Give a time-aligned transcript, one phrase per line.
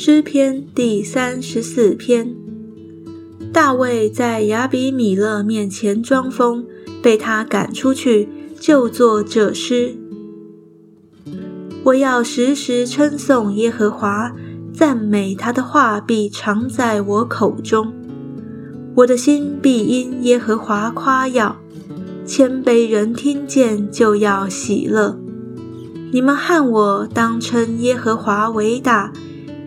[0.00, 2.36] 诗篇第三十四篇。
[3.52, 6.64] 大卫在亚比米勒面前装疯，
[7.02, 8.28] 被他赶出去，
[8.60, 9.96] 就作这诗。
[11.82, 14.32] 我要时时称颂耶和华，
[14.72, 17.92] 赞美他的话必常在我口中。
[18.94, 21.56] 我的心必因耶和华夸耀，
[22.24, 25.18] 谦卑人听见就要喜乐。
[26.10, 29.12] 你们和我当称耶和华为大。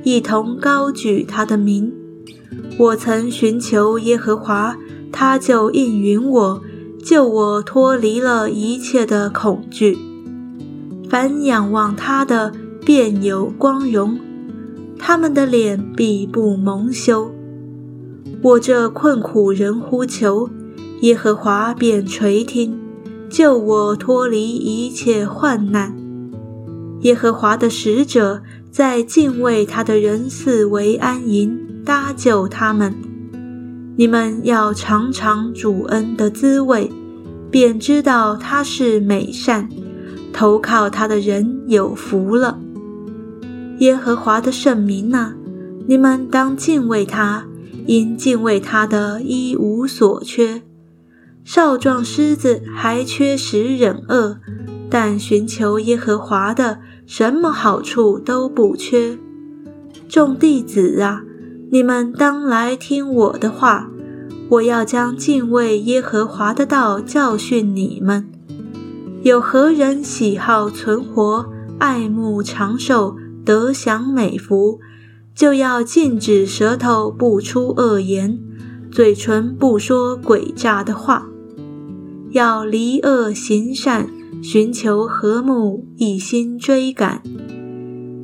[0.04, 1.94] 一同高举他的名。
[2.78, 4.76] 我曾寻求耶和华，
[5.12, 6.62] 他就应允我，
[7.04, 10.00] 救我脱离了一切的恐惧。
[11.08, 12.52] 凡仰望他的，
[12.84, 14.18] 便有光荣；
[14.98, 17.32] 他们的脸必不蒙羞。
[18.42, 20.50] 我这困苦人呼求
[21.02, 22.80] 耶和华，便垂听，
[23.30, 26.01] 救我脱离一切患难。
[27.02, 28.42] 耶和华的使者。
[28.72, 32.96] 在敬畏他的人四围安营，搭救他们。
[33.98, 36.90] 你们要尝尝主恩的滋味，
[37.52, 39.68] 便知道他是美善。
[40.32, 42.58] 投靠他的人有福了。
[43.80, 45.34] 耶和华的圣名呐，
[45.86, 47.46] 你们当敬畏他，
[47.86, 50.62] 因敬畏他的一无所缺。
[51.44, 54.40] 少壮狮子还缺食忍饿，
[54.92, 56.78] 但寻求耶和华的。
[57.08, 59.18] 什么好处都不缺，
[60.08, 61.24] 众弟子啊，
[61.70, 63.90] 你们当来听我的话。
[64.48, 68.30] 我要将敬畏耶和华的道教训你们。
[69.24, 71.50] 有何人喜好存活、
[71.80, 74.80] 爱慕长寿、得享美福，
[75.36, 78.40] 就要禁止舌头不出恶言，
[78.90, 81.28] 嘴唇不说诡诈的话，
[82.32, 84.08] 要离恶行善。
[84.42, 87.22] 寻求和睦，一心追赶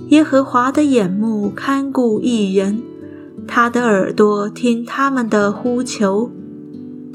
[0.09, 2.81] 耶和华的眼目看顾一人，
[3.45, 6.31] 他的耳朵听他们的呼求。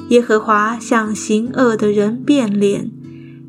[0.09, 2.91] 耶和华向行恶的人变脸，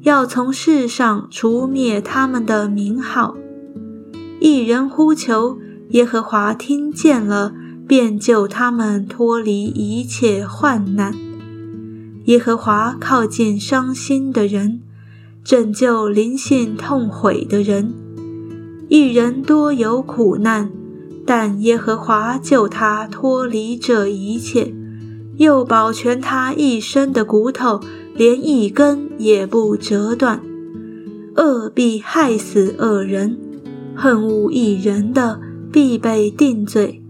[0.03, 3.35] 要从世上除灭他们的名号。
[4.39, 5.57] 一人呼求
[5.89, 7.53] 耶和华，听见了，
[7.85, 11.13] 便救他们脱离一切患难。
[12.25, 14.82] 耶和华靠近伤心的人。
[15.43, 17.93] 拯救灵性痛悔的人，
[18.87, 20.71] 一人多有苦难，
[21.25, 24.73] 但耶和华救他脱离这一切，
[25.35, 27.81] 又保全他一身的骨头，
[28.15, 30.41] 连一根也不折断。
[31.35, 33.37] 恶必害死恶人，
[33.93, 35.41] 恨恶一人的
[35.73, 37.03] 必被定罪。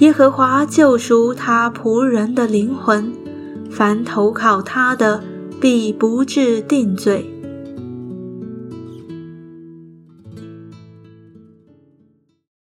[0.00, 3.12] 耶和华救赎他仆人的灵魂，
[3.70, 5.22] 凡投靠他的
[5.60, 7.28] 必不至定罪。